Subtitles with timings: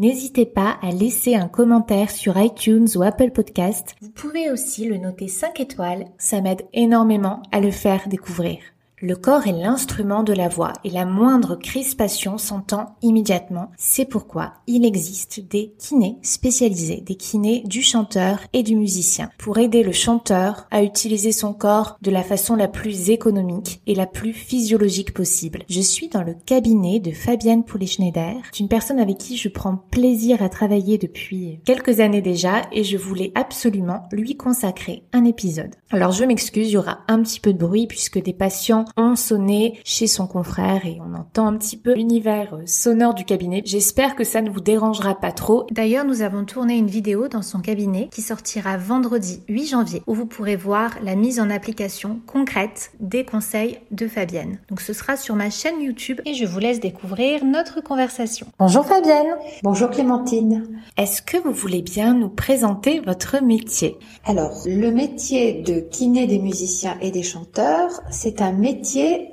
[0.00, 3.94] N'hésitez pas à laisser un commentaire sur iTunes ou Apple Podcast.
[4.00, 8.60] Vous pouvez aussi le noter 5 étoiles, ça m'aide énormément à le faire découvrir.
[9.02, 13.70] Le corps est l'instrument de la voix et la moindre crispation s'entend immédiatement.
[13.78, 19.56] C'est pourquoi il existe des kinés spécialisés, des kinés du chanteur et du musicien, pour
[19.56, 24.06] aider le chanteur à utiliser son corps de la façon la plus économique et la
[24.06, 25.62] plus physiologique possible.
[25.70, 30.42] Je suis dans le cabinet de Fabienne Poulet-Schneider, une personne avec qui je prends plaisir
[30.42, 35.76] à travailler depuis quelques années déjà et je voulais absolument lui consacrer un épisode.
[35.90, 39.16] Alors je m'excuse, il y aura un petit peu de bruit puisque des patients ont
[39.16, 43.62] sonné chez son confrère et on entend un petit peu l'univers euh, sonore du cabinet.
[43.64, 45.66] J'espère que ça ne vous dérangera pas trop.
[45.70, 50.14] D'ailleurs, nous avons tourné une vidéo dans son cabinet qui sortira vendredi 8 janvier où
[50.14, 54.58] vous pourrez voir la mise en application concrète des conseils de Fabienne.
[54.68, 58.46] Donc ce sera sur ma chaîne YouTube et je vous laisse découvrir notre conversation.
[58.58, 59.36] Bonjour Fabienne.
[59.62, 60.66] Bonjour Clémentine.
[60.96, 63.98] Est-ce que vous voulez bien nous présenter votre métier?
[64.24, 68.79] Alors, le métier de kiné des musiciens et des chanteurs, c'est un métier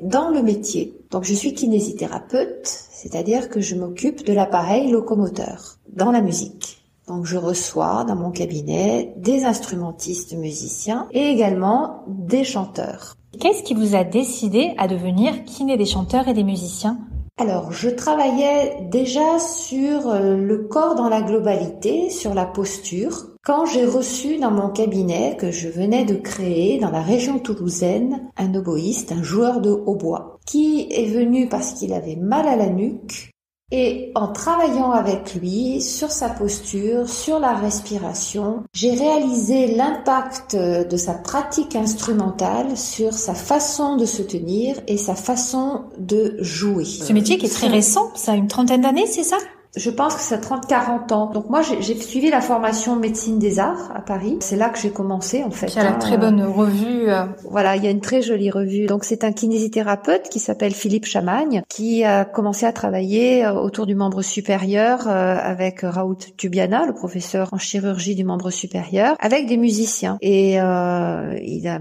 [0.02, 0.94] dans le métier.
[1.12, 6.84] Donc je suis kinésithérapeute, c'est-à-dire que je m'occupe de l'appareil locomoteur dans la musique.
[7.08, 13.16] Donc je reçois dans mon cabinet des instrumentistes musiciens et également des chanteurs.
[13.40, 16.98] Qu'est-ce qui vous a décidé à devenir kiné des chanteurs et des musiciens?
[17.40, 23.66] Alors, je travaillais déjà sur euh, le corps dans la globalité, sur la posture, quand
[23.66, 28.54] j'ai reçu dans mon cabinet que je venais de créer dans la région toulousaine un
[28.54, 33.32] oboïste, un joueur de hautbois, qui est venu parce qu'il avait mal à la nuque
[33.72, 40.98] et en travaillant avec lui sur sa posture, sur la respiration, j'ai réalisé l'impact de
[40.98, 46.84] sa pratique instrumentale sur sa façon de se tenir et sa façon de jouer.
[46.84, 49.38] Ce métier qui est très récent, ça a une trentaine d'années, c'est ça?
[49.78, 51.32] Je pense que ça 30-40 ans.
[51.32, 54.38] Donc moi, j'ai suivi la formation médecine des arts à Paris.
[54.40, 55.68] C'est là que j'ai commencé en fait.
[55.68, 57.10] Il y a la très bonne revue.
[57.10, 57.26] Euh.
[57.50, 58.86] Voilà, il y a une très jolie revue.
[58.86, 63.86] Donc c'est un kinésithérapeute qui s'appelle Philippe Chamagne qui a commencé à travailler euh, autour
[63.86, 69.48] du membre supérieur euh, avec Raoult Tubiana, le professeur en chirurgie du membre supérieur, avec
[69.48, 70.18] des musiciens.
[70.22, 71.80] Et euh, il a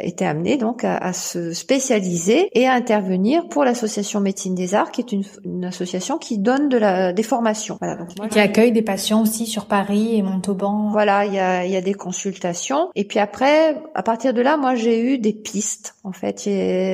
[0.00, 4.90] été amené donc à, à, se spécialiser et à intervenir pour l'association médecine des arts,
[4.90, 7.35] qui est une, une association qui donne de la des formations.
[7.80, 10.90] Voilà, donc qui accueille des patients aussi sur Paris et Montauban.
[10.90, 12.90] Voilà, il y a, y a des consultations.
[12.94, 16.44] Et puis après, à partir de là, moi j'ai eu des pistes en fait,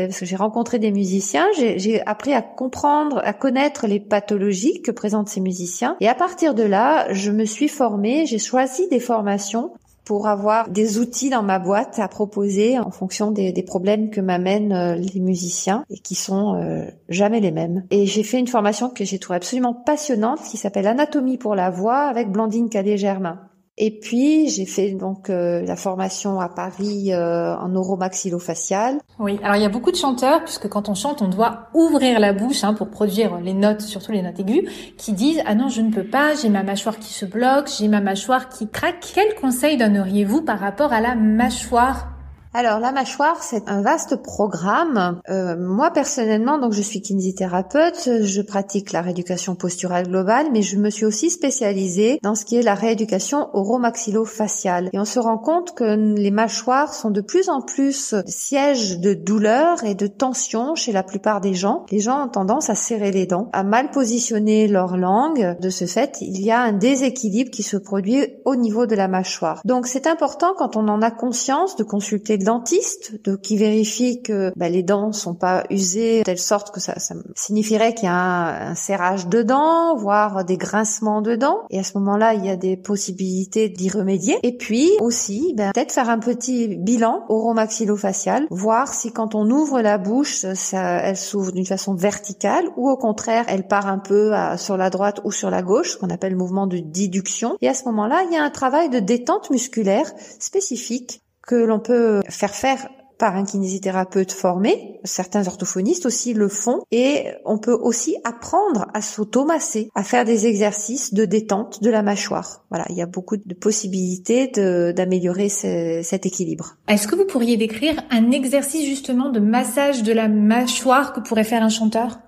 [0.06, 4.90] parce que j'ai rencontré des musiciens, j'ai appris à comprendre, à connaître les pathologies que
[4.90, 5.96] présentent ces musiciens.
[6.00, 9.72] Et à partir de là, je me suis formée, j'ai choisi des formations
[10.04, 14.72] pour avoir des outils dans ma boîte à proposer en fonction des, problèmes que m'amènent
[14.72, 17.84] euh, les musiciens et qui sont euh, jamais les mêmes.
[17.90, 21.70] Et j'ai fait une formation que j'ai trouvée absolument passionnante qui s'appelle Anatomie pour la
[21.70, 23.40] voix avec Blandine Cadet-Germain.
[23.78, 29.00] Et puis j'ai fait donc euh, la formation à Paris euh, en oromaxillofacial.
[29.18, 32.20] Oui, alors il y a beaucoup de chanteurs puisque quand on chante, on doit ouvrir
[32.20, 34.68] la bouche hein, pour produire les notes, surtout les notes aiguës,
[34.98, 37.88] qui disent ah non je ne peux pas, j'ai ma mâchoire qui se bloque, j'ai
[37.88, 39.12] ma mâchoire qui craque.
[39.14, 42.08] Quel conseil donneriez-vous par rapport à la mâchoire?
[42.54, 45.20] Alors la mâchoire, c'est un vaste programme.
[45.30, 50.76] Euh, moi personnellement, donc je suis kinésithérapeute, je pratique la rééducation posturale globale, mais je
[50.76, 54.90] me suis aussi spécialisée dans ce qui est la rééducation oromaxillo-faciale.
[54.92, 59.14] Et on se rend compte que les mâchoires sont de plus en plus sièges de
[59.14, 61.86] douleur et de tension chez la plupart des gens.
[61.90, 65.56] Les gens ont tendance à serrer les dents, à mal positionner leur langue.
[65.60, 69.08] De ce fait, il y a un déséquilibre qui se produit au niveau de la
[69.08, 69.62] mâchoire.
[69.64, 74.52] Donc c'est important quand on en a conscience de consulter dentiste donc qui vérifie que
[74.56, 76.94] bah, les dents sont pas usées de telle sorte que ça,
[77.34, 81.60] signifierait qu'il y a un, serrage de dents, voire des grincements de dents.
[81.70, 84.38] Et à ce moment-là, il y a des possibilités d'y remédier.
[84.42, 89.80] Et puis aussi, ben, peut-être faire un petit bilan oromaxillofacial, voir si quand on ouvre
[89.80, 94.76] la bouche, elle s'ouvre d'une façon verticale ou au contraire, elle part un peu sur
[94.76, 97.56] la droite ou sur la gauche, qu'on appelle le mouvement de déduction.
[97.60, 101.80] Et à ce moment-là, il y a un travail de détente musculaire spécifique que l'on
[101.80, 102.88] peut faire faire
[103.22, 104.98] par un kinésithérapeute formé.
[105.04, 106.80] Certains orthophonistes aussi le font.
[106.90, 112.02] Et on peut aussi apprendre à s'automasser, à faire des exercices de détente de la
[112.02, 112.64] mâchoire.
[112.70, 114.48] Voilà, il y a beaucoup de possibilités
[114.92, 116.74] d'améliorer cet équilibre.
[116.88, 121.44] Est-ce que vous pourriez décrire un exercice justement de massage de la mâchoire que pourrait
[121.44, 122.18] faire un chanteur?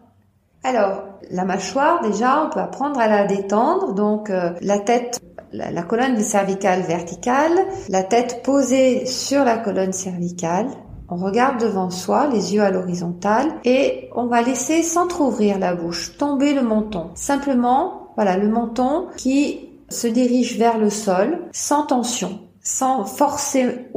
[0.62, 3.94] Alors, la mâchoire, déjà, on peut apprendre à la détendre.
[3.94, 5.20] Donc, euh, la tête,
[5.55, 10.67] la, colonne cervicale verticale, la tête posée sur la colonne cervicale.
[11.09, 16.17] On regarde devant soi, les yeux à l'horizontale, et on va laisser s'entrouvrir la bouche,
[16.17, 17.11] tomber le menton.
[17.15, 23.91] Simplement, voilà, le menton qui se dirige vers le sol, sans tension, sans forcer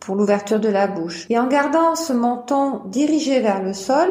[0.00, 1.26] pour l'ouverture de la bouche.
[1.28, 4.10] Et en gardant ce menton dirigé vers le sol,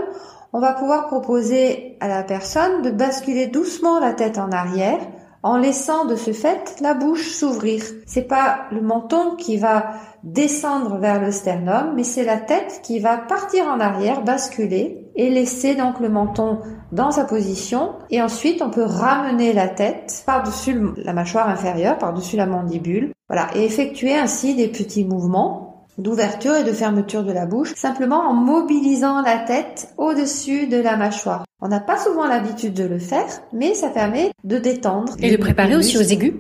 [0.54, 5.00] on va pouvoir proposer à la personne de basculer doucement la tête en arrière
[5.44, 7.84] en laissant de ce fait la bouche s'ouvrir.
[8.06, 9.94] C'est pas le menton qui va
[10.24, 15.30] descendre vers le sternum, mais c'est la tête qui va partir en arrière, basculer et
[15.30, 16.60] laisser donc le menton
[16.92, 17.92] dans sa position.
[18.10, 23.12] Et ensuite, on peut ramener la tête par-dessus la mâchoire inférieure, par-dessus la mandibule.
[23.28, 23.48] Voilà.
[23.56, 28.34] Et effectuer ainsi des petits mouvements d'ouverture et de fermeture de la bouche, simplement en
[28.34, 31.46] mobilisant la tête au-dessus de la mâchoire.
[31.62, 35.16] On n'a pas souvent l'habitude de le faire, mais ça permet de détendre.
[35.20, 36.34] Et de préparer aussi aux aigus.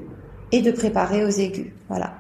[0.52, 2.14] Et de préparer aux aigus, voilà.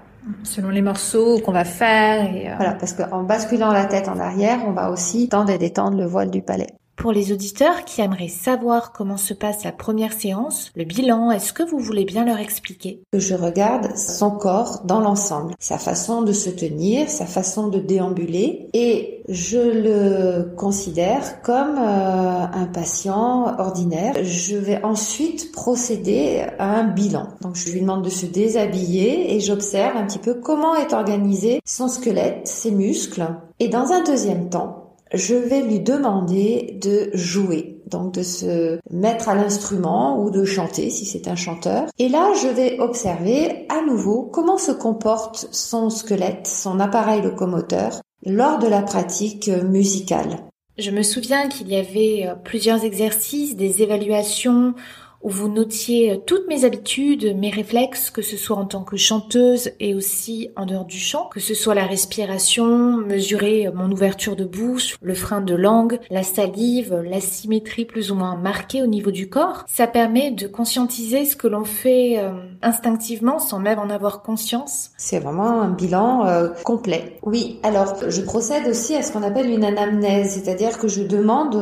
[0.43, 2.33] Selon les morceaux qu'on va faire.
[2.33, 5.57] Et euh, Voilà, parce qu'en basculant la tête en arrière, on va aussi tendre et
[5.57, 6.67] détendre le voile du palais.
[6.95, 11.51] Pour les auditeurs qui aimeraient savoir comment se passe la première séance, le bilan, est-ce
[11.51, 13.01] que vous voulez bien leur expliquer?
[13.13, 18.69] Je regarde son corps dans l'ensemble, sa façon de se tenir, sa façon de déambuler
[18.73, 24.13] et je le considère comme euh, un patient ordinaire.
[24.23, 27.27] Je vais ensuite procéder à un bilan.
[27.41, 31.59] Donc je lui demande de se déshabiller et j'observe un petit peu comment est organisé
[31.65, 33.25] son squelette, ses muscles.
[33.59, 34.82] Et dans un deuxième temps,
[35.13, 40.89] je vais lui demander de jouer, donc de se mettre à l'instrument ou de chanter
[40.89, 41.85] si c'est un chanteur.
[41.99, 48.01] Et là, je vais observer à nouveau comment se comporte son squelette, son appareil locomoteur
[48.25, 50.39] lors de la pratique musicale.
[50.79, 54.73] Je me souviens qu'il y avait euh, plusieurs exercices, des évaluations
[55.23, 58.97] où vous notiez euh, toutes mes habitudes, mes réflexes, que ce soit en tant que
[58.97, 63.89] chanteuse et aussi en dehors du chant, que ce soit la respiration, mesurer euh, mon
[63.91, 68.83] ouverture de bouche, le frein de langue, la salive, la symétrie plus ou moins marquée
[68.83, 69.63] au niveau du corps.
[69.67, 72.31] Ça permet de conscientiser ce que l'on fait euh,
[72.61, 74.91] instinctivement sans même en avoir conscience.
[74.97, 76.25] C'est vraiment un bilan
[76.63, 77.17] complet.
[77.23, 81.55] Oui, alors je procède aussi à ce qu'on appelle une anamnèse, c'est-à-dire que je demande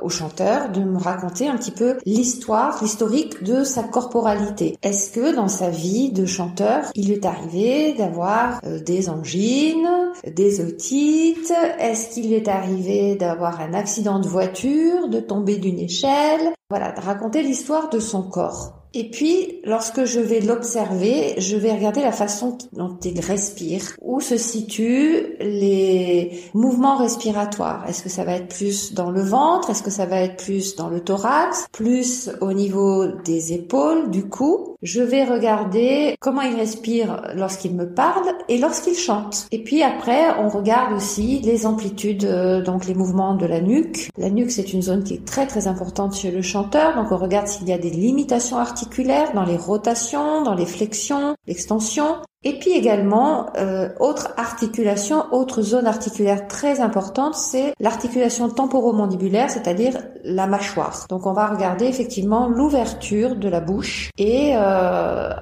[0.00, 4.78] au chanteur de me raconter un petit peu l'histoire, historique de sa corporalité.
[4.82, 9.90] Est-ce que dans sa vie de chanteur, il est arrivé d'avoir euh, des angines,
[10.26, 11.52] des otites?
[11.78, 16.54] Est-ce qu'il est arrivé d'avoir un accident de voiture, de tomber d'une échelle?
[16.70, 18.77] Voilà, de raconter l'histoire de son corps.
[18.94, 24.20] Et puis, lorsque je vais l'observer, je vais regarder la façon dont il respire, où
[24.20, 27.88] se situent les mouvements respiratoires.
[27.88, 29.70] Est-ce que ça va être plus dans le ventre?
[29.70, 31.66] Est-ce que ça va être plus dans le thorax?
[31.72, 34.67] Plus au niveau des épaules, du cou?
[34.82, 39.48] Je vais regarder comment il respire lorsqu'il me parle et lorsqu'il chante.
[39.50, 44.08] Et puis après, on regarde aussi les amplitudes, euh, donc les mouvements de la nuque.
[44.16, 47.16] La nuque, c'est une zone qui est très très importante chez le chanteur, donc on
[47.16, 52.18] regarde s'il y a des limitations articulaires dans les rotations, dans les flexions, l'extension.
[52.44, 59.98] Et puis également, euh, autre articulation, autre zone articulaire très importante, c'est l'articulation temporomandibulaire, c'est-à-dire
[60.22, 61.06] la mâchoire.
[61.08, 64.67] Donc on va regarder effectivement l'ouverture de la bouche et euh,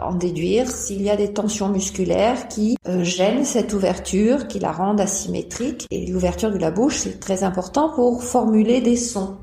[0.01, 4.73] en déduire s'il y a des tensions musculaires qui euh, gênent cette ouverture, qui la
[4.73, 5.87] rendent asymétrique.
[5.91, 9.37] Et l'ouverture de la bouche, c'est très important pour formuler des sons,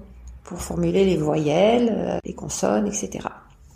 [0.44, 3.28] pour formuler les voyelles, euh, les consonnes, etc.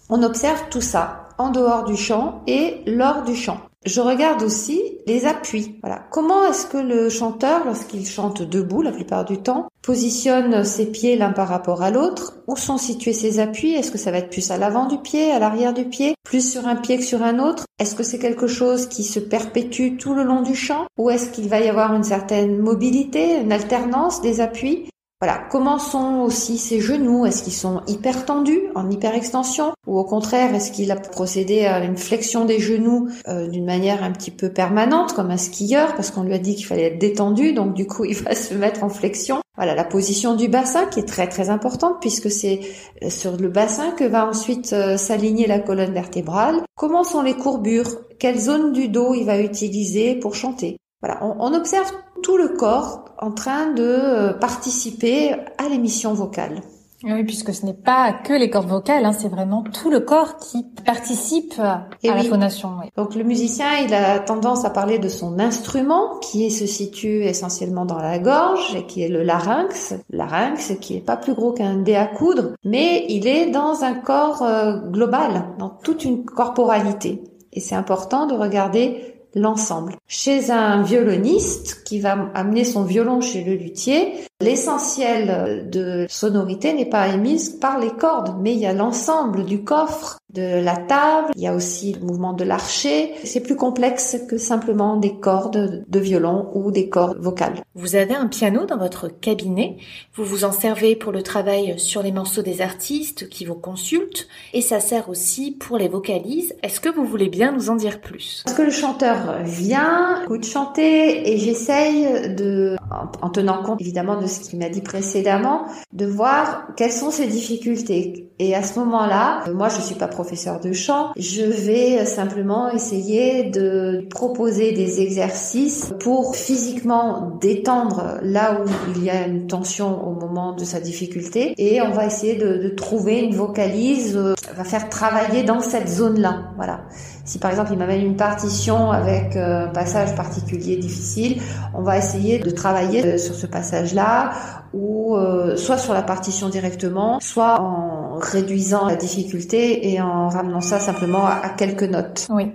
[0.09, 3.59] On observe tout ça en dehors du chant et lors du chant.
[3.85, 5.79] Je regarde aussi les appuis.
[5.81, 6.01] Voilà.
[6.11, 11.15] Comment est-ce que le chanteur, lorsqu'il chante debout la plupart du temps, positionne ses pieds
[11.15, 12.35] l'un par rapport à l'autre?
[12.47, 13.75] Où sont situés ses appuis?
[13.75, 16.51] Est-ce que ça va être plus à l'avant du pied, à l'arrière du pied, plus
[16.51, 17.65] sur un pied que sur un autre?
[17.79, 21.29] Est-ce que c'est quelque chose qui se perpétue tout le long du chant Ou est-ce
[21.29, 24.89] qu'il va y avoir une certaine mobilité, une alternance des appuis?
[25.19, 27.25] Voilà, comment sont aussi ses genoux?
[27.25, 29.73] Est-ce qu'ils sont hyper tendus, en hyperextension?
[29.87, 34.03] Ou au contraire, est-ce qu'il a procédé à une flexion des genoux euh, d'une manière
[34.03, 36.99] un petit peu permanente, comme un skieur, parce qu'on lui a dit qu'il fallait être
[36.99, 39.41] détendu, donc du coup il va se mettre en flexion.
[39.55, 42.59] Voilà, la position du bassin qui est très très importante puisque c'est
[43.03, 46.61] euh, sur le bassin que va ensuite euh, s'aligner la colonne vertébrale.
[46.75, 47.89] Comment sont les courbures?
[48.19, 50.77] Quelle zone du dos il va utiliser pour chanter?
[51.01, 51.91] Voilà, on, on observe
[52.23, 56.61] tout le corps en train de euh, participer à l'émission vocale.
[57.03, 60.37] Oui, puisque ce n'est pas que les cordes vocales, hein, c'est vraiment tout le corps
[60.37, 62.71] qui participe à la phonation.
[62.95, 67.85] Donc le musicien, il a tendance à parler de son instrument qui se situe essentiellement
[67.85, 69.93] dans la gorge et qui est le larynx.
[70.09, 73.93] Larynx qui est pas plus gros qu'un dé à coudre, mais il est dans un
[73.93, 77.23] corps euh, global, dans toute une corporalité.
[77.53, 79.95] Et c'est important de regarder l'ensemble.
[80.07, 86.85] Chez un violoniste qui va amener son violon chez le luthier, l'essentiel de sonorité n'est
[86.85, 91.31] pas émise par les cordes, mais il y a l'ensemble du coffre de la table,
[91.35, 93.13] il y a aussi le mouvement de l'archer.
[93.23, 97.61] C'est plus complexe que simplement des cordes de violon ou des cordes vocales.
[97.75, 99.77] Vous avez un piano dans votre cabinet,
[100.13, 104.27] vous vous en servez pour le travail sur les morceaux des artistes qui vous consultent
[104.53, 106.53] et ça sert aussi pour les vocalises.
[106.61, 108.43] Est-ce que vous voulez bien nous en dire plus?
[108.45, 112.75] Parce que le chanteur vient, écoute chanter et j'essaye de,
[113.21, 117.27] en tenant compte évidemment de ce qu'il m'a dit précédemment, de voir quelles sont ses
[117.27, 118.29] difficultés.
[118.39, 123.49] Et à ce moment-là, moi je suis pas professeur de chant, je vais simplement essayer
[123.49, 130.13] de proposer des exercices pour physiquement détendre là où il y a une tension au
[130.13, 134.63] moment de sa difficulté et on va essayer de, de trouver une vocalise, euh, va
[134.63, 136.51] faire travailler dans cette zone-là.
[136.55, 136.81] Voilà.
[137.27, 141.41] Si par exemple il m'amène une partition avec euh, un passage particulier difficile,
[141.75, 144.31] on va essayer de travailler euh, sur ce passage-là
[144.73, 145.17] ou
[145.55, 151.25] soit sur la partition directement, soit en réduisant la difficulté et en ramenant ça simplement
[151.25, 152.27] à, quelques notes.
[152.29, 152.51] Oui.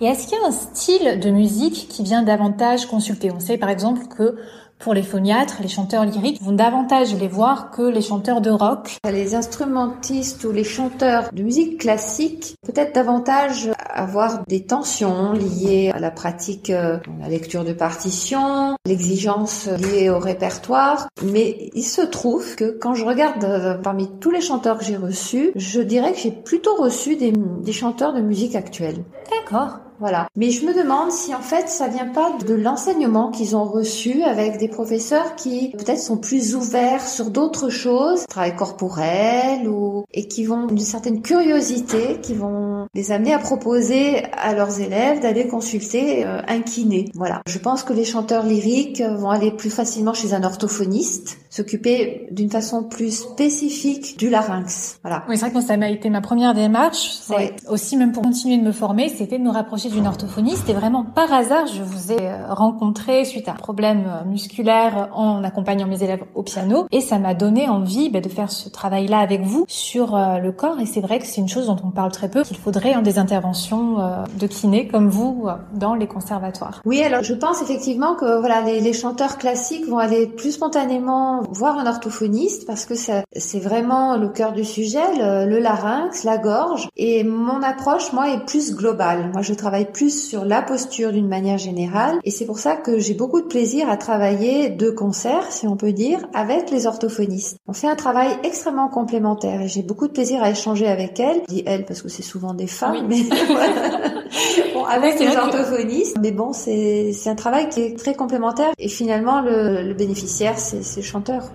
[0.00, 3.32] Et est-ce qu'il y a un style de musique qui vient davantage consulter?
[3.32, 4.36] On sait par exemple que
[4.78, 8.98] pour les phoniatres, les chanteurs lyriques vont davantage les voir que les chanteurs de rock.
[9.10, 15.98] Les instrumentistes ou les chanteurs de musique classique peut-être davantage avoir des tensions liées à
[15.98, 21.08] la pratique, euh, la lecture de partitions, l'exigence liée au répertoire.
[21.24, 24.96] Mais il se trouve que quand je regarde euh, parmi tous les chanteurs que j'ai
[24.96, 29.04] reçus, je dirais que j'ai plutôt reçu des, des chanteurs de musique actuelle.
[29.30, 29.78] D'accord.
[30.00, 30.28] Voilà.
[30.36, 34.22] Mais je me demande si en fait ça vient pas de l'enseignement qu'ils ont reçu
[34.22, 40.28] avec des professeurs qui peut-être sont plus ouverts sur d'autres choses, travail corporel ou et
[40.28, 45.48] qui vont d'une certaine curiosité, qui vont les amener à proposer à leurs élèves d'aller
[45.48, 47.10] consulter euh, un kiné.
[47.14, 47.42] Voilà.
[47.46, 52.50] Je pense que les chanteurs lyriques vont aller plus facilement chez un orthophoniste, s'occuper d'une
[52.50, 54.98] façon plus spécifique du larynx.
[55.02, 55.24] Voilà.
[55.28, 57.18] Oui, c'est vrai que ça m'a été ma première démarche.
[57.20, 60.72] C'est aussi même pour continuer de me former, c'était de me rapprocher d'une orthophoniste et
[60.72, 65.42] vraiment par hasard, je vous ai euh, rencontré suite à un problème euh, musculaire en
[65.44, 69.18] accompagnant mes élèves au piano et ça m'a donné envie bah, de faire ce travail-là
[69.18, 71.90] avec vous sur euh, le corps et c'est vrai que c'est une chose dont on
[71.90, 73.96] parle très peu, qu'il faudrait en des interventions
[74.38, 76.80] de kiné comme vous dans les conservatoires.
[76.84, 81.37] Oui, alors je pense effectivement que voilà les, les chanteurs classiques vont aller plus spontanément
[81.50, 86.38] voir un orthophoniste parce que c'est vraiment le cœur du sujet, le, le larynx, la
[86.38, 89.30] gorge et mon approche moi est plus globale.
[89.32, 92.98] Moi je travaille plus sur la posture d'une manière générale et c'est pour ça que
[92.98, 97.58] j'ai beaucoup de plaisir à travailler de concert, si on peut dire, avec les orthophonistes.
[97.66, 101.42] On fait un travail extrêmement complémentaire et j'ai beaucoup de plaisir à échanger avec elles.
[101.48, 103.22] Je dis elles parce que c'est souvent des femmes, mais
[104.74, 106.16] bon, avec les orthophonistes.
[106.20, 110.82] Mais bon, c'est un travail qui est très complémentaire et finalement le, le bénéficiaire c'est
[110.82, 111.02] c'est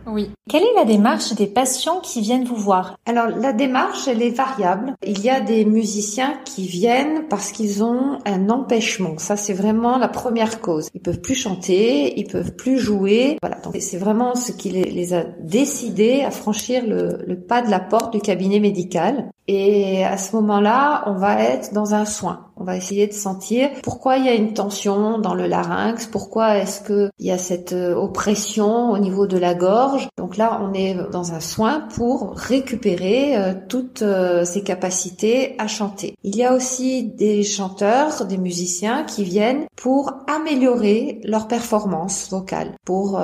[0.07, 0.31] Oui.
[0.49, 2.97] Quelle est la démarche des patients qui viennent vous voir?
[3.05, 4.95] Alors la démarche elle est variable.
[5.05, 9.17] Il y a des musiciens qui viennent parce qu'ils ont un empêchement.
[9.17, 10.89] Ça, c'est vraiment la première cause.
[10.93, 13.37] Ils peuvent plus chanter, ils peuvent plus jouer.
[13.41, 13.57] Voilà.
[13.61, 17.79] Donc, c'est vraiment ce qui les, a décidés à franchir le, le pas de la
[17.79, 19.29] porte du cabinet médical.
[19.47, 22.47] Et à ce moment-là, on va être dans un soin.
[22.55, 26.59] On va essayer de sentir pourquoi il y a une tension dans le larynx, pourquoi
[26.59, 29.53] est-ce que il y a cette euh, oppression au niveau de la
[30.17, 35.67] Donc là, on est dans un soin pour récupérer euh, toutes euh, ses capacités à
[35.67, 36.15] chanter.
[36.23, 42.71] Il y a aussi des chanteurs, des musiciens qui viennent pour améliorer leur performance vocale,
[42.85, 43.21] pour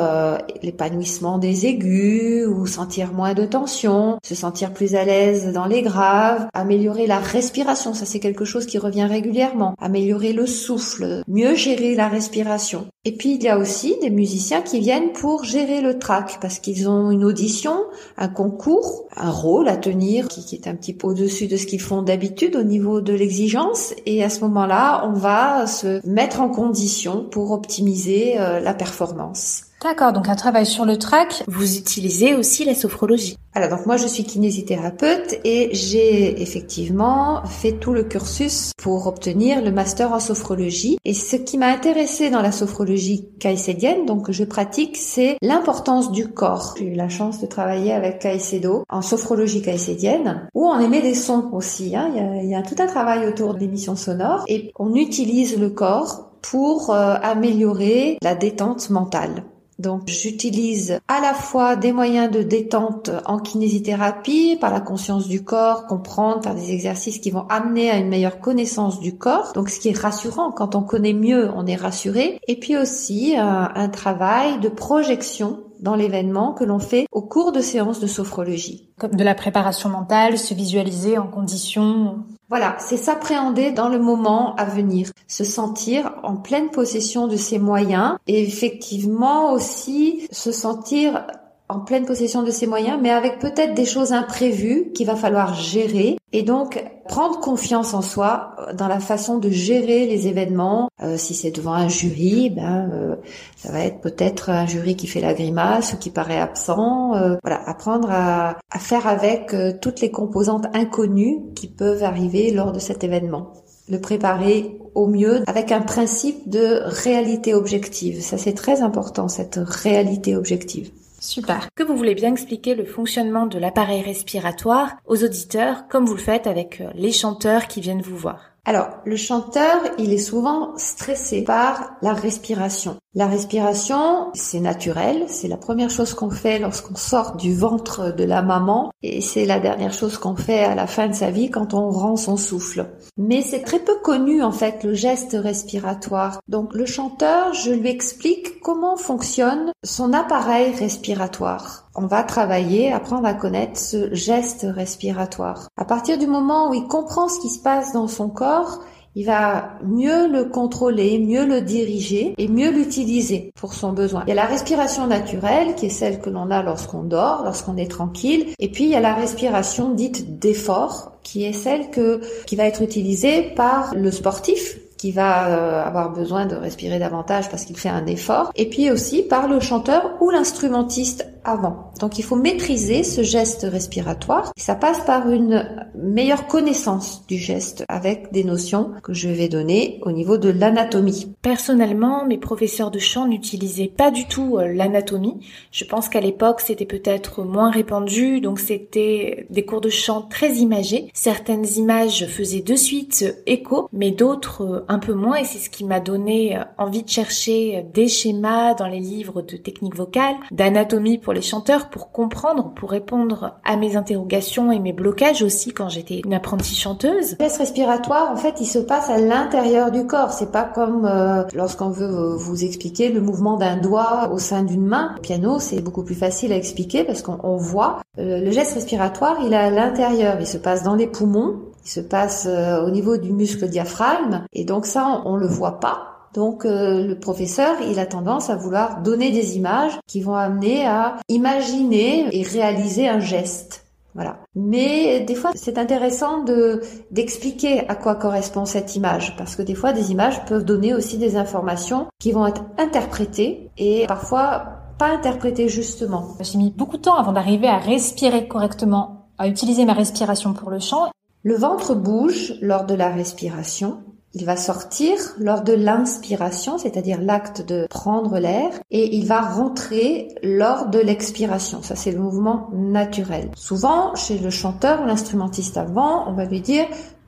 [0.62, 5.82] l'épanouissement des aigus ou sentir moins de tension, se sentir plus à l'aise dans les
[5.82, 7.94] graves, améliorer la respiration.
[7.94, 12.88] Ça, c'est quelque chose qui revient régulièrement, améliorer le souffle, mieux gérer la respiration.
[13.10, 16.60] Et puis il y a aussi des musiciens qui viennent pour gérer le trac parce
[16.60, 17.86] qu'ils ont une audition,
[18.18, 21.82] un concours, un rôle à tenir qui, est un petit peu au-dessus de ce qu'ils
[21.82, 26.50] font d'habitude au niveau de l'exigence et à ce moment-là, on va se mettre en
[26.50, 29.64] condition pour optimiser euh, la performance.
[29.82, 33.38] D'accord, donc un travail sur le trac, vous utilisez aussi la sophrologie.
[33.54, 39.64] Alors donc moi je suis kinésithérapeute et j'ai effectivement fait tout le cursus pour obtenir
[39.64, 40.98] le master en sophrologie.
[41.06, 46.12] Et ce qui m'a intéressé dans la sophrologie caïcédienne, donc que je pratique, c'est l'importance
[46.12, 46.76] du corps.
[46.78, 51.16] J'ai eu la chance de travailler avec Caicedo en sophrologie caïcédienne où on émet des
[51.16, 51.96] sons aussi.
[51.96, 52.12] Hein.
[52.14, 54.94] Il, y a, il y a tout un travail autour de l'émission sonore et on
[54.94, 59.44] utilise le corps pour euh, améliorer la détente mentale.
[59.80, 65.44] Donc j'utilise à la fois des moyens de détente en kinésithérapie, par la conscience du
[65.44, 69.54] corps, comprendre, faire des exercices qui vont amener à une meilleure connaissance du corps.
[69.54, 72.40] Donc ce qui est rassurant, quand on connaît mieux, on est rassuré.
[72.48, 77.52] Et puis aussi un, un travail de projection dans l'événement que l'on fait au cours
[77.52, 78.90] de séances de sophrologie.
[79.00, 84.56] Comme de la préparation mentale, se visualiser en conditions voilà, c'est s'appréhender dans le moment
[84.56, 91.28] à venir, se sentir en pleine possession de ses moyens et effectivement aussi se sentir
[91.70, 95.54] en pleine possession de ses moyens, mais avec peut-être des choses imprévues qu'il va falloir
[95.54, 96.18] gérer.
[96.34, 100.90] Et donc, prendre confiance en soi dans la façon de gérer les événements.
[101.02, 103.16] Euh, si c'est devant un jury, ben euh,
[103.56, 107.16] ça va être peut-être un jury qui fait la grimace ou qui paraît absent.
[107.16, 112.72] Euh, voilà, apprendre à, à faire avec toutes les composantes inconnues qui peuvent arriver lors
[112.72, 113.54] de cet événement.
[113.90, 118.22] Le préparer au mieux avec un principe de réalité objective.
[118.22, 120.92] Ça c'est très important, cette réalité objective.
[121.20, 121.68] Super.
[121.76, 126.22] Que vous voulez bien expliquer le fonctionnement de l'appareil respiratoire aux auditeurs comme vous le
[126.22, 128.49] faites avec euh, les chanteurs qui viennent vous voir?
[128.66, 132.98] Alors, le chanteur, il est souvent stressé par la respiration.
[133.16, 138.24] La respiration, c'est naturel, c'est la première chose qu'on fait lorsqu'on sort du ventre de
[138.24, 141.50] la maman et c'est la dernière chose qu'on fait à la fin de sa vie
[141.50, 142.86] quand on rend son souffle.
[143.18, 146.40] Mais c'est très peu connu en fait le geste respiratoire.
[146.48, 151.89] Donc le chanteur, je lui explique comment fonctionne son appareil respiratoire.
[152.02, 155.68] On va travailler, apprendre à connaître ce geste respiratoire.
[155.76, 158.80] À partir du moment où il comprend ce qui se passe dans son corps,
[159.16, 164.24] il va mieux le contrôler, mieux le diriger et mieux l'utiliser pour son besoin.
[164.28, 167.76] Il y a la respiration naturelle qui est celle que l'on a lorsqu'on dort, lorsqu'on
[167.76, 172.22] est tranquille, et puis il y a la respiration dite d'effort qui est celle que
[172.46, 177.50] qui va être utilisée par le sportif qui va euh, avoir besoin de respirer davantage
[177.50, 181.92] parce qu'il fait un effort, et puis aussi par le chanteur ou l'instrumentiste avant.
[182.00, 184.52] Donc il faut maîtriser ce geste respiratoire.
[184.58, 190.00] ça passe par une meilleure connaissance du geste avec des notions que je vais donner
[190.04, 191.36] au niveau de l'anatomie.
[191.42, 195.40] Personnellement, mes professeurs de chant n'utilisaient pas du tout euh, l'anatomie.
[195.72, 200.54] Je pense qu'à l'époque, c'était peut-être moins répandu, donc c'était des cours de chant très
[200.56, 201.10] imagés.
[201.14, 205.70] Certaines images faisaient de suite écho, mais d'autres euh, un peu moins, et c'est ce
[205.70, 210.36] qui m'a donné euh, envie de chercher des schémas dans les livres de technique vocale,
[210.52, 215.74] d'anatomie pour les chanteurs, pour comprendre, pour répondre à mes interrogations et mes blocages aussi
[215.74, 217.36] quand j'étais une apprentie chanteuse.
[217.40, 220.32] Le respiratoire, en fait, il se passe à l'intérieur du corps.
[220.32, 224.86] C'est pas comme euh, lorsqu'on veut vous expliquer le mouvement d'un doigt au sein d'une
[224.86, 225.14] main.
[225.16, 228.00] Le piano, c'est beaucoup plus facile à expliquer parce qu'on voit.
[228.18, 230.38] Euh, le geste respiratoire, il est à l'intérieur.
[230.40, 234.46] Il se passe dans les poumons il se passe euh, au niveau du muscle diaphragme
[234.54, 236.19] et donc ça on, le voit pas.
[236.34, 240.86] Donc euh, le professeur, il a tendance à vouloir donner des images qui vont amener
[240.86, 243.86] à imaginer et réaliser un geste.
[244.16, 244.38] Voilà.
[244.56, 249.76] Mais des fois, c'est intéressant de d'expliquer à quoi correspond cette image parce que des
[249.76, 254.64] fois des images peuvent donner aussi des informations qui vont être interprétées et parfois
[254.98, 256.36] pas interprétées justement.
[256.42, 260.70] J'ai mis beaucoup de temps avant d'arriver à respirer correctement, à utiliser ma respiration pour
[260.70, 261.12] le chant
[261.44, 264.04] le ventre bouge lors de la respiration.
[264.34, 270.28] Il va sortir lors de l'inspiration, c'est-à-dire l'acte de prendre l'air, et il va rentrer
[270.44, 271.82] lors de l'expiration.
[271.82, 273.50] Ça, c'est le mouvement naturel.
[273.56, 276.86] Souvent, chez le chanteur ou l'instrumentiste avant, on va lui dire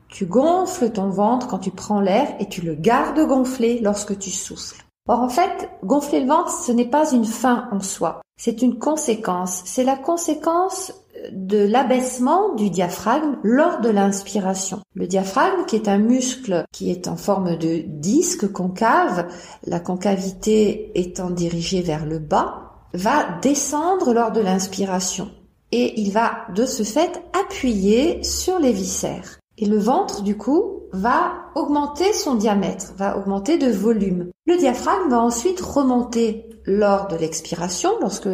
[0.08, 4.30] tu gonfles ton ventre quand tu prends l'air et tu le gardes gonflé lorsque tu
[4.30, 4.84] souffles.
[5.08, 8.20] Or, en fait, gonfler le ventre, ce n'est pas une fin en soi.
[8.36, 9.62] C'est une conséquence.
[9.64, 10.92] C'est la conséquence
[11.30, 14.80] de l'abaissement du diaphragme lors de l'inspiration.
[14.94, 19.28] Le diaphragme, qui est un muscle qui est en forme de disque concave,
[19.66, 25.30] la concavité étant dirigée vers le bas, va descendre lors de l'inspiration
[25.72, 29.38] et il va de ce fait appuyer sur les viscères.
[29.58, 34.30] Et le ventre, du coup, va augmenter son diamètre, va augmenter de volume.
[34.46, 38.28] Le diaphragme va ensuite remonter lors de l'expiration, lorsque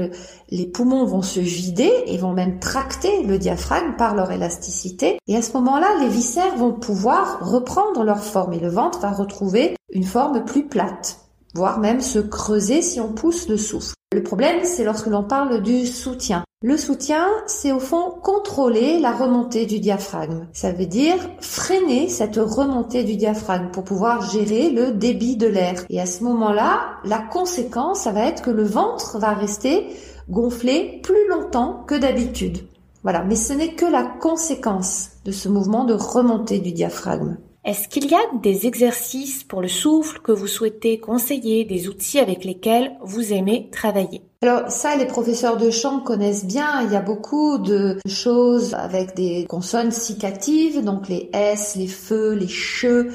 [0.51, 5.19] les poumons vont se vider et vont même tracter le diaphragme par leur élasticité.
[5.27, 9.11] Et à ce moment-là, les viscères vont pouvoir reprendre leur forme et le ventre va
[9.11, 11.28] retrouver une forme plus plate.
[11.55, 13.95] Voire même se creuser si on pousse le souffle.
[14.13, 16.45] Le problème, c'est lorsque l'on parle du soutien.
[16.63, 20.49] Le soutien, c'est au fond contrôler la remontée du diaphragme.
[20.53, 25.85] Ça veut dire freiner cette remontée du diaphragme pour pouvoir gérer le débit de l'air.
[25.89, 29.87] Et à ce moment-là, la conséquence, ça va être que le ventre va rester
[30.29, 32.59] gonflé plus longtemps que d'habitude.
[33.05, 37.37] Voilà, mais ce n'est que la conséquence de ce mouvement de remontée du diaphragme.
[37.65, 42.19] Est-ce qu'il y a des exercices pour le souffle que vous souhaitez conseiller, des outils
[42.19, 44.23] avec lesquels vous aimez travailler?
[44.43, 46.83] Alors ça, les professeurs de chant connaissent bien.
[46.83, 52.35] Il y a beaucoup de choses avec des consonnes cicatives, donc les S, les feux,
[52.35, 53.11] les che,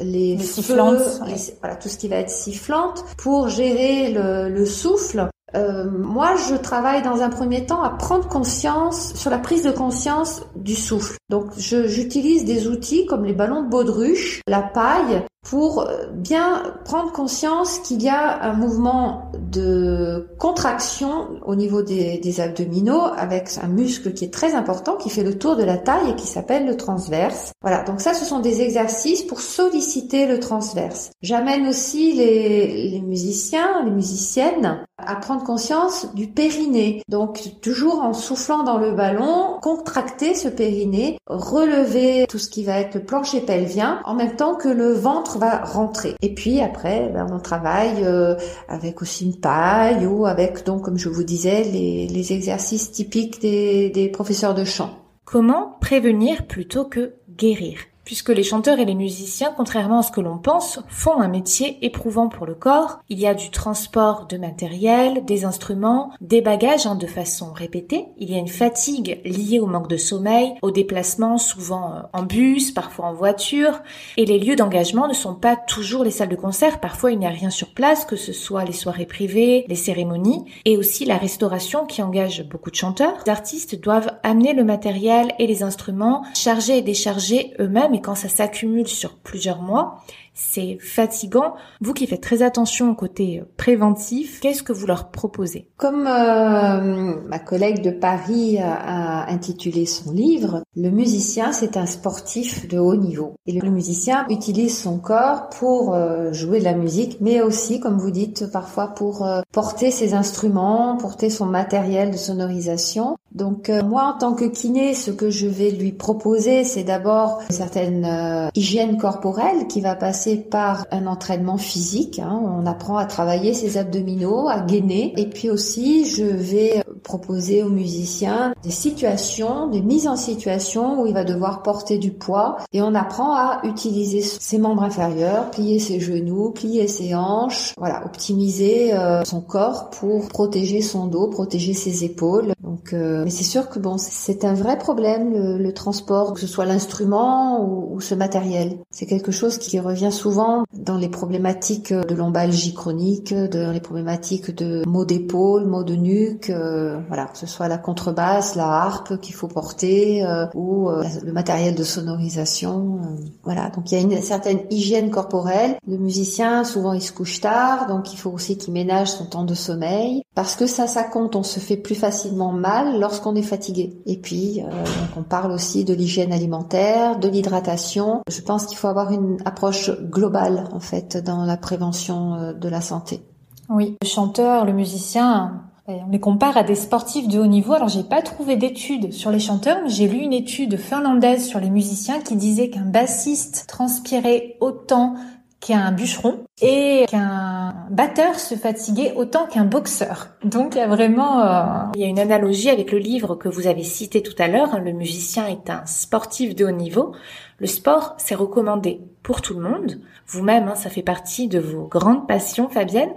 [0.00, 1.20] les, les sifflantes,
[1.60, 5.28] voilà tout ce qui va être sifflante pour gérer le, le souffle.
[5.54, 9.70] Euh, moi, je travaille dans un premier temps à prendre conscience sur la prise de
[9.70, 11.16] conscience du souffle.
[11.30, 17.12] Donc, j'utilise des outils comme les ballons de baudruche, la paille, pour euh, bien prendre
[17.12, 23.68] conscience qu'il y a un mouvement de contraction au niveau des, des, abdominaux avec un
[23.68, 26.66] muscle qui est très important, qui fait le tour de la taille et qui s'appelle
[26.66, 27.52] le transverse.
[27.62, 31.10] Voilà, donc ça ce sont des exercices pour solliciter le transverse.
[31.22, 37.02] J'amène aussi les, les musiciens, les musiciennes à prendre conscience du périnée.
[37.08, 42.80] Donc toujours en soufflant dans le ballon, contracter ce périnée, relever tout ce qui va
[42.80, 46.14] être le plancher pelvien en même temps que le ventre va rentrer.
[46.22, 48.34] Et puis après, ben, on travaille euh,
[48.68, 54.10] avec aussi une paille ou avec donc comme je vous disais les, exercices typiques des
[54.12, 54.90] professeurs de chant.
[55.24, 57.78] Comment prévenir plutôt que guérir?
[58.08, 61.76] Puisque les chanteurs et les musiciens, contrairement à ce que l'on pense, font un métier
[61.82, 63.00] éprouvant pour le corps.
[63.10, 68.06] Il y a du transport de matériel, des instruments, des bagages hein, de façon répétée.
[68.16, 72.22] Il y a une fatigue liée au manque de sommeil, aux déplacements souvent euh, en
[72.22, 73.82] bus, parfois en voiture.
[74.16, 76.80] Et les lieux d'engagement ne sont pas toujours les salles de concert.
[76.80, 80.46] Parfois il n'y a rien sur place, que ce soit les soirées privées, les cérémonies,
[80.64, 83.18] et aussi la restauration qui engage beaucoup de chanteurs.
[83.26, 88.28] Les artistes doivent amener le matériel et les instruments, charger et décharger eux-mêmes quand ça
[88.28, 90.02] s'accumule sur plusieurs mois,
[90.38, 91.54] c'est fatigant.
[91.80, 95.68] Vous qui faites très attention au côté préventif, qu'est-ce que vous leur proposez?
[95.76, 102.68] Comme euh, ma collègue de Paris a, intitulé son livre, le musicien c'est un sportif
[102.68, 103.34] de haut niveau.
[103.46, 107.98] Et le musicien utilise son corps pour euh, jouer de la musique, mais aussi, comme
[107.98, 113.16] vous dites, parfois pour euh, porter ses instruments, porter son matériel de sonorisation.
[113.32, 117.56] Donc moi, en tant que kiné, ce que je vais lui proposer, c'est d'abord une
[117.56, 122.18] certaine hygiène corporelle qui va passer par un entraînement physique.
[122.18, 122.40] Hein.
[122.44, 125.14] On apprend à travailler ses abdominaux, à gainer.
[125.16, 131.06] Et puis aussi, je vais proposer aux musiciens des situations, des mises en situation où
[131.06, 132.58] il va devoir porter du poids.
[132.72, 138.04] Et on apprend à utiliser ses membres inférieurs, plier ses genoux, plier ses hanches, voilà,
[138.04, 142.52] optimiser euh, son corps pour protéger son dos, protéger ses épaules.
[142.62, 146.46] Donc, euh, mais c'est sûr que bon, c'est un vrai problème le, transport, que ce
[146.46, 148.78] soit l'instrument ou, ou ce matériel.
[148.90, 154.54] C'est quelque chose qui revient souvent dans les problématiques de lombalgie chronique, dans les problématiques
[154.54, 159.20] de maux d'épaule, maux de nuque, euh, voilà, que ce soit la contrebasse, la harpe
[159.20, 163.00] qu'il faut porter euh, ou euh, le matériel de sonorisation.
[163.44, 165.76] voilà, donc il y a une certaine hygiène corporelle.
[165.86, 169.44] Le musicien, souvent, il se couche tard, donc il faut aussi qu'il ménage son temps
[169.44, 171.36] de sommeil parce que ça, ça compte.
[171.36, 173.96] On se fait plus facilement mal lorsqu'on est fatigué.
[174.06, 178.22] Et puis, donc on parle aussi de l'hygiène alimentaire, de l'hydratation.
[178.30, 182.68] Je pense qu'il faut avoir une approche globale en fait dans la prévention euh, de
[182.68, 183.22] la santé.
[183.68, 187.72] Oui, le chanteur, le musicien, on les compare à des sportifs de haut niveau.
[187.72, 191.60] Alors j'ai pas trouvé d'études sur les chanteurs, mais j'ai lu une étude finlandaise sur
[191.60, 195.14] les musiciens qui disait qu'un bassiste transpirait autant
[195.60, 200.28] qu'un bûcheron et qu'un batteur se fatiguait autant qu'un boxeur.
[200.44, 203.48] Donc il y a vraiment euh, il y a une analogie avec le livre que
[203.48, 204.74] vous avez cité tout à l'heure.
[204.74, 204.80] Hein.
[204.80, 207.12] Le musicien est un sportif de haut niveau.
[207.58, 210.00] Le sport, c'est recommandé pour tout le monde.
[210.28, 213.10] Vous-même, hein, ça fait partie de vos grandes passions, Fabienne.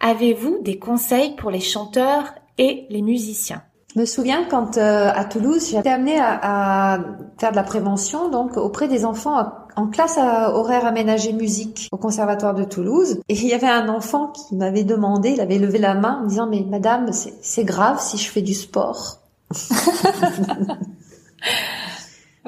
[0.00, 3.62] Avez-vous des conseils pour les chanteurs et les musiciens?
[3.94, 7.00] Je me souviens quand euh, à Toulouse, j'ai été amenée à,
[7.38, 11.96] faire de la prévention donc auprès des enfants en classe à horaire aménagé musique au
[11.96, 13.20] conservatoire de Toulouse.
[13.28, 16.24] Et il y avait un enfant qui m'avait demandé, il avait levé la main en
[16.24, 19.20] me disant mais madame c'est grave si je fais du sport.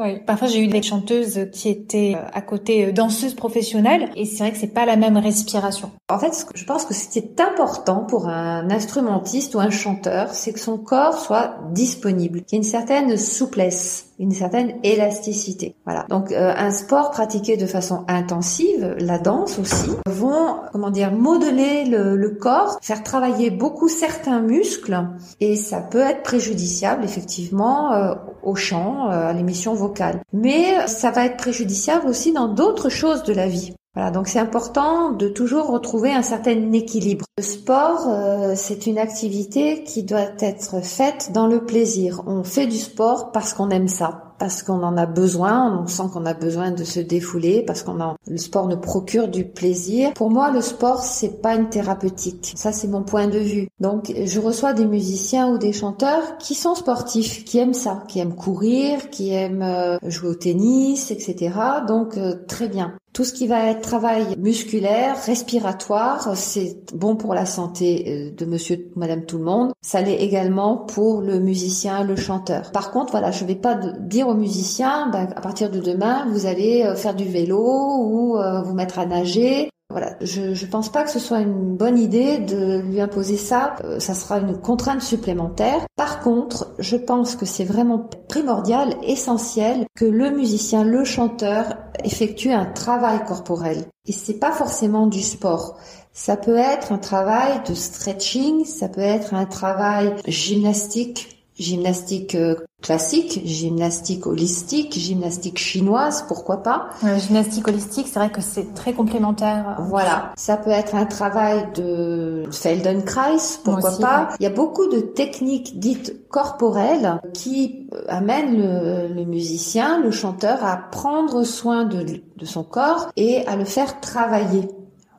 [0.03, 4.25] Oui, parfois j'ai eu des chanteuses qui étaient euh, à côté euh, danseuses professionnelles et
[4.25, 5.91] c'est vrai que c'est pas la même respiration.
[6.09, 10.33] En fait, je pense que ce qui est important pour un instrumentiste ou un chanteur,
[10.33, 15.75] c'est que son corps soit disponible, qu'il y ait une certaine souplesse une certaine élasticité.
[15.87, 16.05] Voilà.
[16.11, 21.87] Donc euh, un sport pratiqué de façon intensive, la danse aussi, vont comment dire modeler
[21.87, 25.09] le, le, corps, faire travailler beaucoup certains muscles
[25.41, 30.21] et ça peut être préjudiciable effectivement euh, au chant, euh, à l'émission vocale.
[30.35, 33.73] Mais ça va être préjudiciable aussi dans d'autres choses de la vie.
[33.95, 37.25] Voilà, donc c'est important de toujours retrouver un certain équilibre.
[37.39, 42.23] Le sport, euh, c'est une activité qui doit être faite dans le plaisir.
[42.27, 46.05] On fait du sport parce qu'on aime ça parce qu'on en a besoin, on sent
[46.15, 50.15] qu'on a besoin de se défouler, parce qu'on a, le sport nous procure du plaisir.
[50.15, 52.55] Pour moi, le sport, c'est pas une thérapeutique.
[52.57, 53.69] Ça, c'est mon point de vue.
[53.81, 58.19] Donc, je reçois des musiciens ou des chanteurs qui sont sportifs, qui aiment ça, qui
[58.19, 61.51] aiment courir, qui aiment euh, jouer au tennis, etc.
[61.87, 62.95] Donc, euh, très bien.
[63.13, 68.45] Tout ce qui va être travail musculaire, respiratoire, c'est bon pour la santé euh, de
[68.45, 69.73] monsieur, madame tout le monde.
[69.83, 72.71] Ça l'est également pour le musicien, le chanteur.
[72.71, 76.47] Par contre, voilà, je vais pas dire aux musiciens, ben, à partir de demain, vous
[76.47, 79.71] allez euh, faire du vélo ou euh, vous mettre à nager.
[79.91, 83.75] Voilà, je je pense pas que ce soit une bonne idée de lui imposer ça.
[83.85, 85.85] Euh, ça sera une contrainte supplémentaire.
[85.97, 92.53] Par contre, je pense que c'est vraiment primordial, essentiel que le musicien, le chanteur effectue
[92.53, 93.85] un travail corporel.
[94.07, 95.77] Et c'est pas forcément du sport.
[96.13, 102.57] Ça peut être un travail de stretching, ça peut être un travail gymnastique gymnastique euh,
[102.83, 106.89] classique, gymnastique holistique, gymnastique chinoise, pourquoi pas.
[107.05, 109.77] Euh, gymnastique holistique, c'est vrai que c'est très complémentaire.
[109.89, 114.29] Voilà, ça peut être un travail de Feldenkrais, pourquoi pas.
[114.41, 120.11] Il y a beaucoup de techniques dites corporelles qui euh, amènent le, le musicien, le
[120.11, 124.69] chanteur à prendre soin de, de son corps et à le faire travailler.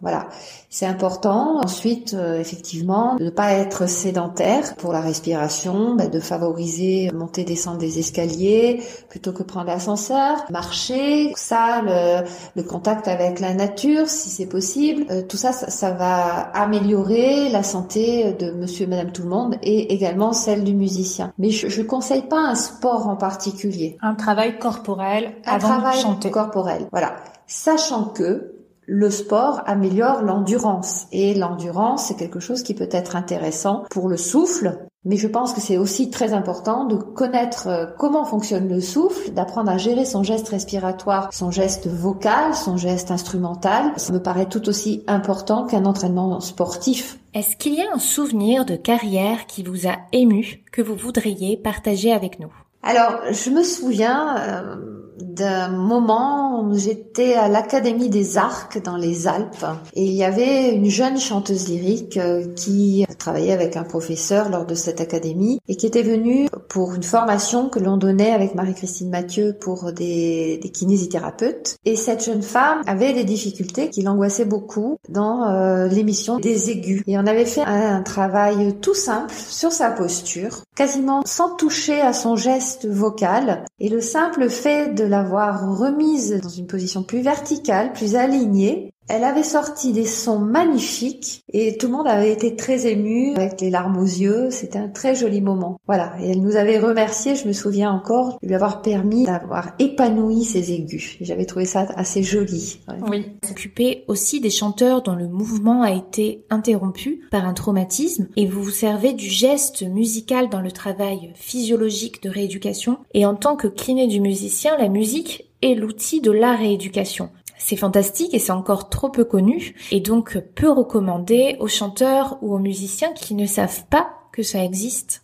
[0.02, 0.28] Voilà,
[0.70, 1.60] c'est important.
[1.64, 7.44] Ensuite, euh, effectivement, de ne pas être sédentaire pour la respiration, bah, de favoriser monter,
[7.44, 14.08] descendre des escaliers plutôt que prendre l'ascenseur, marcher, ça, le, le, contact avec la nature,
[14.08, 15.06] si c'est possible.
[15.12, 19.30] Euh, tout ça, ça, ça, va améliorer la santé de Monsieur, et Madame, tout le
[19.30, 21.32] monde et également celle du musicien.
[21.38, 23.98] Mais je, je conseille pas un sport en particulier.
[24.02, 26.32] Un travail corporel un avant travail de chanter.
[26.32, 26.88] corporel.
[26.92, 28.61] Voilà, sachant que
[28.94, 31.08] le sport améliore l'endurance.
[31.14, 34.86] Et l'endurance, c'est quelque chose qui peut être intéressant pour le souffle.
[35.06, 39.32] Mais je pense que c'est aussi très important de connaître euh, comment fonctionne le souffle,
[39.32, 43.94] d'apprendre à gérer son geste respiratoire, son geste vocal, son geste instrumental.
[43.96, 47.18] Ça me paraît tout aussi important qu'un entraînement sportif.
[47.34, 51.56] Est-ce qu'il y a un souvenir de carrière qui vous a ému, que vous voudriez
[51.56, 52.52] partager avec nous?
[52.84, 54.38] Alors, je me souviens...
[54.38, 54.91] Euh
[55.22, 60.74] d'un moment où j'étais à l'Académie des Arcs dans les Alpes et il y avait
[60.74, 65.76] une jeune chanteuse lyrique euh, qui travaillait avec un professeur lors de cette académie et
[65.76, 71.76] qui était venue pour une formation que l'on donnait avec Marie-Christine Mathieu pour des, kinésithérapeutes.
[71.86, 77.04] Et cette jeune femme avait des difficultés qui l'angoissaient beaucoup dans euh, l'émission des aigus.
[77.08, 82.13] Et on avait fait un travail tout simple sur sa posture, quasiment sans toucher à
[82.13, 83.66] son geste vocal.
[83.80, 89.24] Et le simple fait de l'avoir remise dans une position plus verticale, plus alignée, elle
[89.24, 93.70] avait sorti des sons magnifiques et tout le monde avait été très ému avec les
[93.70, 94.50] larmes aux yeux.
[94.52, 95.80] C'était un très joli moment.
[95.86, 96.14] Voilà.
[96.22, 100.44] Et elle nous avait remercié, je me souviens encore, de lui avoir permis d'avoir épanoui
[100.44, 101.18] ses aigus.
[101.20, 102.80] J'avais trouvé ça assez joli.
[102.88, 103.10] Ouais.
[103.10, 103.26] Oui.
[103.46, 108.64] S'occuper aussi des chanteurs dont le mouvement a été interrompu par un traumatisme et vous
[108.64, 113.00] vous servez du geste musical dans le travail physiologique de rééducation.
[113.14, 117.30] Et en tant que kiné du musicien, la musique est l'outil de la rééducation.
[117.63, 122.56] C'est fantastique et c'est encore trop peu connu et donc peu recommandé aux chanteurs ou
[122.56, 125.24] aux musiciens qui ne savent pas que ça existe.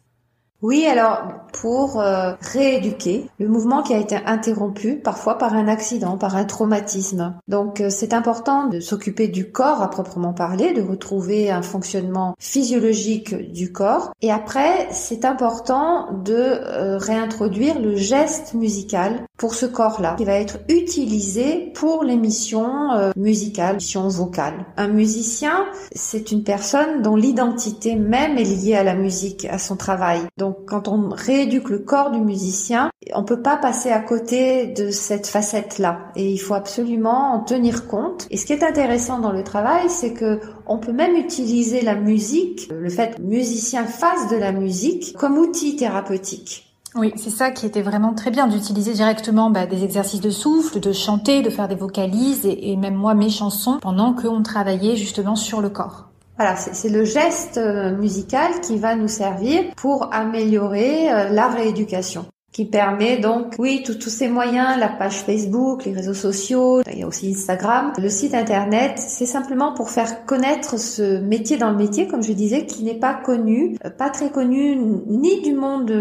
[0.63, 1.19] Oui, alors
[1.53, 6.45] pour euh, rééduquer le mouvement qui a été interrompu parfois par un accident, par un
[6.45, 7.35] traumatisme.
[7.47, 12.35] Donc euh, c'est important de s'occuper du corps à proprement parler, de retrouver un fonctionnement
[12.39, 14.11] physiologique du corps.
[14.21, 20.33] Et après, c'est important de euh, réintroduire le geste musical pour ce corps-là, qui va
[20.33, 24.65] être utilisé pour les missions euh, musicales, missions vocales.
[24.77, 29.75] Un musicien, c'est une personne dont l'identité même est liée à la musique, à son
[29.75, 30.21] travail.
[30.53, 35.27] Quand on rééduque le corps du musicien, on peut pas passer à côté de cette
[35.27, 36.11] facette-là.
[36.15, 38.27] Et il faut absolument en tenir compte.
[38.29, 41.95] Et ce qui est intéressant dans le travail, c'est que on peut même utiliser la
[41.95, 46.63] musique, le fait que le musicien fasse de la musique comme outil thérapeutique.
[46.95, 50.79] Oui, c'est ça qui était vraiment très bien, d'utiliser directement bah, des exercices de souffle,
[50.79, 54.95] de chanter, de faire des vocalises et, et même moi mes chansons pendant qu'on travaillait
[54.95, 56.06] justement sur le corps.
[56.37, 62.25] Voilà, c'est le geste euh, musical qui va nous servir pour améliorer euh, la rééducation.
[62.53, 67.03] qui permet donc, oui, tous ces moyens, la page Facebook, les réseaux sociaux, il y
[67.03, 71.77] a aussi Instagram, le site internet, c'est simplement pour faire connaître ce métier dans le
[71.77, 75.91] métier, comme je disais, qui n'est pas connu, euh, pas très connu ni du monde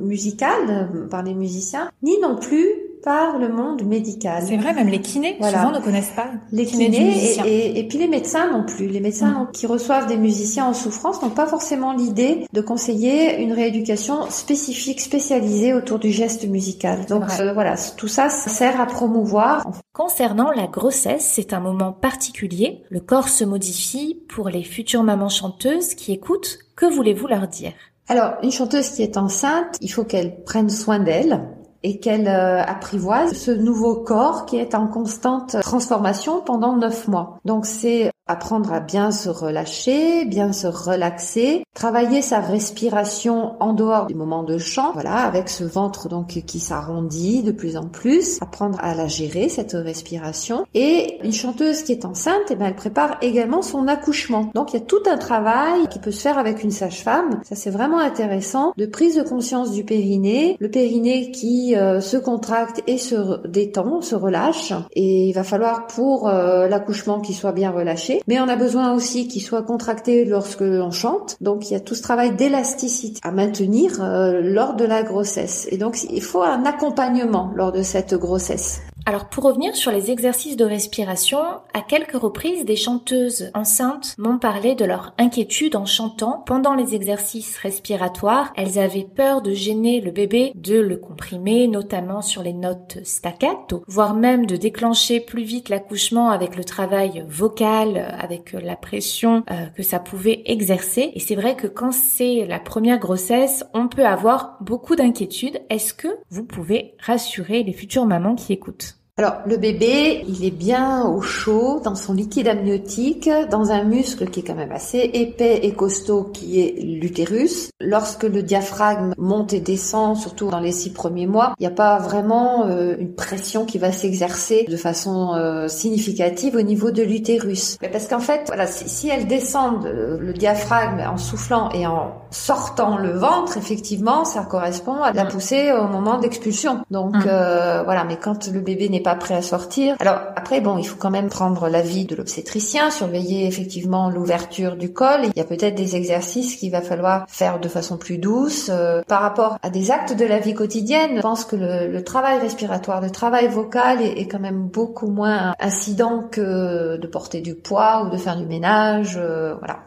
[0.00, 4.42] musical par les musiciens, ni non plus par le monde médical.
[4.44, 6.26] C'est vrai, même les kinés souvent ne connaissent pas.
[6.50, 8.88] Les kinés, et, et, puis les médecins non plus.
[8.88, 9.52] Les médecins mm.
[9.52, 15.00] qui reçoivent des musiciens en souffrance n'ont pas forcément l'idée de conseiller une rééducation spécifique,
[15.00, 17.06] spécialisée autour du geste musical.
[17.06, 19.64] Donc euh, voilà, tout ça, ça sert à promouvoir.
[19.92, 22.82] Concernant la grossesse, c'est un moment particulier.
[22.90, 26.58] Le corps se modifie pour les futures mamans chanteuses qui écoutent.
[26.74, 27.72] Que voulez-vous leur dire?
[28.08, 31.40] Alors, une chanteuse qui est enceinte, il faut qu'elle prenne soin d'elle
[31.86, 37.38] et qu'elle euh, apprivoise ce nouveau corps qui est en constante transformation pendant neuf mois.
[37.44, 44.06] Donc c'est apprendre à bien se relâcher, bien se relaxer, travailler sa respiration en dehors
[44.06, 48.38] du moment de chant, voilà, avec ce ventre donc qui s'arrondit de plus en plus,
[48.42, 50.66] apprendre à la gérer cette respiration.
[50.74, 54.50] Et une chanteuse qui est enceinte, eh ben elle prépare également son accouchement.
[54.54, 57.40] Donc il y a tout un travail qui peut se faire avec une sage-femme.
[57.44, 62.16] Ça c'est vraiment intéressant de prise de conscience du périnée, le périnée qui euh, se
[62.16, 64.72] contracte et se détend, se relâche.
[64.92, 68.94] Et il va falloir pour euh, l'accouchement qu'il soit bien relâché mais on a besoin
[68.94, 71.36] aussi qu'il soit contracté lorsque l'on chante.
[71.40, 75.66] Donc il y a tout ce travail d'élasticité à maintenir euh, lors de la grossesse.
[75.70, 78.80] Et donc il faut un accompagnement lors de cette grossesse.
[79.08, 81.38] Alors pour revenir sur les exercices de respiration,
[81.72, 86.96] à quelques reprises des chanteuses enceintes m'ont parlé de leur inquiétude en chantant pendant les
[86.96, 88.52] exercices respiratoires.
[88.56, 93.84] Elles avaient peur de gêner le bébé, de le comprimer, notamment sur les notes staccato,
[93.86, 99.66] voire même de déclencher plus vite l'accouchement avec le travail vocal, avec la pression euh,
[99.66, 101.12] que ça pouvait exercer.
[101.14, 105.62] Et c'est vrai que quand c'est la première grossesse, on peut avoir beaucoup d'inquiétudes.
[105.70, 108.95] Est-ce que vous pouvez rassurer les futures mamans qui écoutent?
[109.18, 114.28] Alors le bébé, il est bien au chaud dans son liquide amniotique, dans un muscle
[114.28, 117.70] qui est quand même assez épais et costaud qui est l'utérus.
[117.80, 121.74] Lorsque le diaphragme monte et descend, surtout dans les six premiers mois, il n'y a
[121.74, 127.02] pas vraiment euh, une pression qui va s'exercer de façon euh, significative au niveau de
[127.02, 127.78] l'utérus.
[127.80, 132.98] Mais parce qu'en fait, voilà, si, elle descend le diaphragme en soufflant et en sortant
[132.98, 135.28] le ventre, effectivement, ça correspond à la mm.
[135.28, 136.82] poussée au moment d'expulsion.
[136.90, 137.24] Donc mm.
[137.26, 139.94] euh, voilà, mais quand le bébé n'est pas prêt à sortir.
[140.00, 144.92] Alors après, bon, il faut quand même prendre l'avis de l'obstétricien, surveiller effectivement l'ouverture du
[144.92, 145.26] col.
[145.26, 148.68] Il y a peut-être des exercices qu'il va falloir faire de façon plus douce.
[148.68, 152.40] Euh, par rapport à des actes de la vie quotidienne, je pense que le, travail
[152.40, 157.54] respiratoire, le travail vocal est, est, quand même beaucoup moins incident que de porter du
[157.54, 159.14] poids ou de faire du ménage.
[159.16, 159.78] Euh, voilà.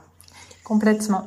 [0.63, 1.25] Complètement.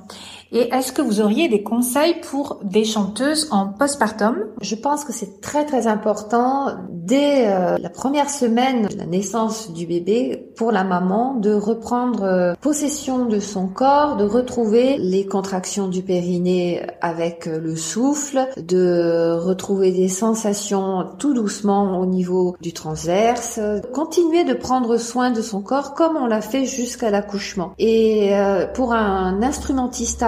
[0.54, 4.36] Et est-ce que vous auriez des conseils pour des chanteuses en postpartum?
[4.60, 9.72] Je pense que c'est très très important dès euh, la première semaine de la naissance
[9.72, 15.24] du bébé pour la maman de reprendre euh, possession de son corps, de retrouver les
[15.24, 22.56] contractions du périnée avec euh, le souffle, de retrouver des sensations tout doucement au niveau
[22.60, 23.58] du transverse,
[23.94, 27.72] continuer de prendre soin de son corps comme on l'a fait jusqu'à l'accouchement.
[27.78, 28.32] Et
[28.74, 30.22] pour un instrumentiste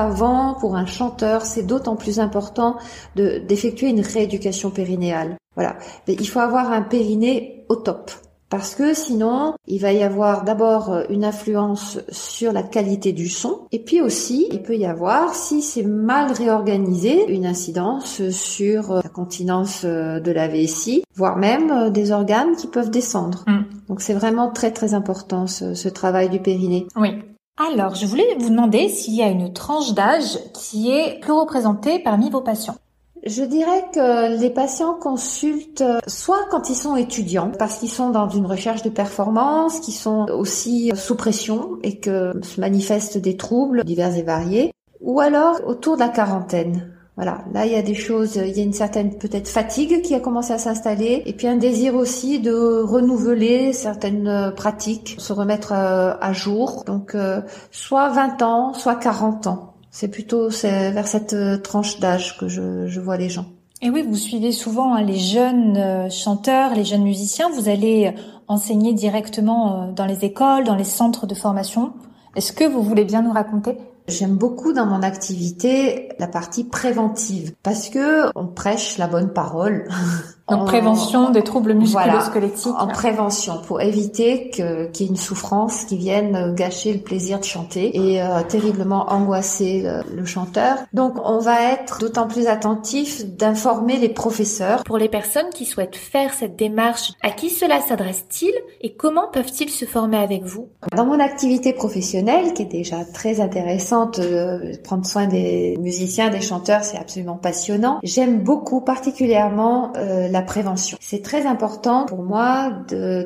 [0.60, 2.76] pour un chanteur, c'est d'autant plus important
[3.16, 5.36] d'effectuer une rééducation périnéale.
[5.56, 5.76] Voilà.
[6.08, 8.10] il faut avoir un périnée au top.
[8.50, 13.28] Parce que sinon, il va y avoir d'abord euh, une influence sur la qualité du
[13.28, 18.92] son, et puis aussi, il peut y avoir, si c'est mal réorganisé, une incidence sur
[18.92, 23.44] euh, la continence euh, de la vessie, voire même des organes qui peuvent descendre.
[23.48, 23.62] Mm.
[23.88, 26.86] Donc c'est vraiment très très important ce, ce travail du périnée.
[26.94, 27.24] Oui.
[27.56, 32.00] Alors, je voulais vous demander s'il y a une tranche d'âge qui est plus représentée
[32.00, 32.76] parmi vos patients.
[33.24, 38.28] Je dirais que les patients consultent soit quand ils sont étudiants, parce qu'ils sont dans
[38.28, 43.84] une recherche de performance, qui sont aussi sous pression et que se manifestent des troubles
[43.84, 46.93] divers et variés, ou alors autour de la quarantaine.
[47.16, 50.16] Voilà, là il y a des choses, il y a une certaine peut-être fatigue qui
[50.16, 55.32] a commencé à s'installer, et puis un désir aussi de renouveler certaines euh, pratiques, se
[55.32, 56.82] remettre euh, à, jour.
[56.86, 59.74] Donc euh, soit 20 ans, soit 40 ans.
[59.92, 63.46] C'est plutôt vers cette tranche d'âge que je, je, vois les gens.
[63.80, 67.48] Et oui, vous suivez souvent hein, les jeunes chanteurs, les jeunes musiciens.
[67.50, 68.12] Vous allez
[68.48, 71.92] enseigner directement dans les écoles, dans les centres de formation.
[72.34, 77.54] Est-ce que vous voulez bien nous raconter J'aime beaucoup dans mon activité la partie préventive
[77.62, 79.88] parce que on prêche la bonne parole.
[80.46, 82.74] en prévention des troubles musculo-squelettiques.
[82.78, 87.38] en prévention, pour éviter que, qu'il y ait une souffrance qui vienne gâcher le plaisir
[87.38, 90.78] de chanter et euh, terriblement angoisser le, le, chanteur.
[90.92, 94.84] Donc, on va être d'autant plus attentif d'informer les professeurs.
[94.84, 99.70] Pour les personnes qui souhaitent faire cette démarche, à qui cela s'adresse-t-il et comment peuvent-ils
[99.70, 100.68] se former avec vous?
[100.94, 106.42] Dans mon activité professionnelle, qui est déjà très intéressante, euh, prendre soin des musiciens, des
[106.42, 107.98] chanteurs, c'est absolument passionnant.
[108.02, 110.98] J'aime beaucoup, particulièrement, euh, prévention.
[111.00, 112.70] C'est très important pour moi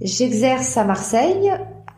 [0.00, 1.50] J'exerce à Marseille,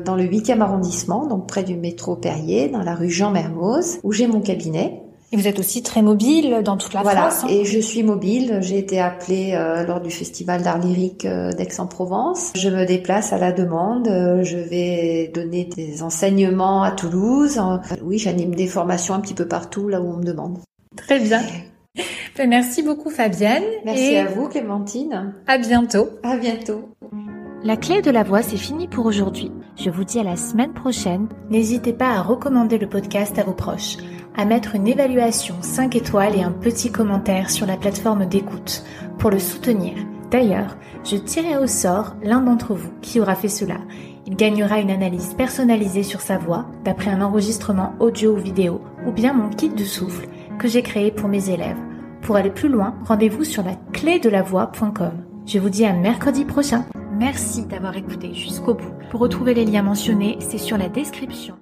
[0.03, 4.13] dans le 8e arrondissement, donc près du métro Perrier, dans la rue Jean Mermoz, où
[4.13, 5.03] j'ai mon cabinet.
[5.31, 7.41] Et vous êtes aussi très mobile dans toute la France.
[7.43, 8.61] Voilà, et je suis mobile.
[8.63, 12.53] J'ai été appelée euh, lors du festival d'art lyrique euh, d'Aix-en-Provence.
[12.55, 14.09] Je me déplace à la demande.
[14.09, 17.61] Euh, je vais donner des enseignements à Toulouse.
[18.03, 20.59] oui, j'anime des formations un petit peu partout là où on me demande.
[20.97, 21.43] Très bien.
[22.37, 23.65] Ben, merci beaucoup Fabienne.
[23.85, 25.35] Merci à vous Clémentine.
[25.47, 26.09] À bientôt.
[26.23, 26.89] À bientôt.
[27.65, 29.51] La clé de la voix, c'est fini pour aujourd'hui.
[29.77, 31.27] Je vous dis à la semaine prochaine.
[31.51, 33.97] N'hésitez pas à recommander le podcast à vos proches
[34.37, 38.85] à mettre une évaluation 5 étoiles et un petit commentaire sur la plateforme d'écoute
[39.19, 39.95] pour le soutenir.
[40.31, 43.79] D'ailleurs, je tirerai au sort l'un d'entre vous qui aura fait cela.
[44.27, 49.13] Il gagnera une analyse personnalisée sur sa voix d'après un enregistrement audio ou vidéo ou
[49.13, 51.79] bien mon kit de souffle que j'ai créé pour mes élèves.
[52.23, 55.13] Pour aller plus loin, rendez-vous sur la clé de la voix.com.
[55.47, 56.85] Je vous dis à mercredi prochain.
[57.19, 58.93] Merci d'avoir écouté jusqu'au bout.
[59.11, 61.59] Pour retrouver les liens mentionnés, c'est sur la description.